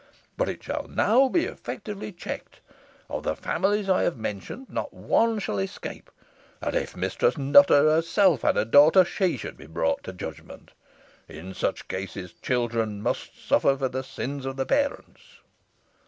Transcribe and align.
But 0.35 0.49
it 0.49 0.63
shall 0.63 0.87
now 0.89 1.29
be 1.29 1.45
effectually 1.45 2.11
checked. 2.11 2.59
Of 3.07 3.21
the 3.21 3.35
families 3.35 3.87
I 3.87 4.01
have 4.01 4.17
mentioned, 4.17 4.65
not 4.67 4.91
one 4.91 5.37
shall 5.37 5.59
escape; 5.59 6.09
and 6.59 6.73
if 6.75 6.97
Mistress 6.97 7.37
Nutter 7.37 7.83
herself 7.87 8.41
had 8.41 8.57
a 8.57 8.65
daughter, 8.65 9.05
she 9.05 9.37
should 9.37 9.57
be 9.57 9.67
brought 9.67 10.01
to 10.05 10.11
judgment. 10.11 10.71
In 11.27 11.53
such 11.53 11.87
cases, 11.87 12.33
children 12.33 13.03
must 13.03 13.47
suffer 13.47 13.77
for 13.77 13.89
the 13.89 14.01
sins 14.01 14.47
of 14.47 14.55
the 14.57 14.65
parents." 14.65 15.21